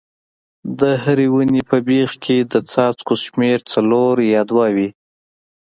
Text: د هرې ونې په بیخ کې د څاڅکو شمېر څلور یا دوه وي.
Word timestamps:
د 0.79 0.81
هرې 1.03 1.27
ونې 1.33 1.61
په 1.69 1.77
بیخ 1.87 2.11
کې 2.23 2.37
د 2.51 2.53
څاڅکو 2.71 3.13
شمېر 3.25 3.57
څلور 3.73 4.15
یا 4.33 4.41
دوه 4.51 4.67
وي. 4.75 4.89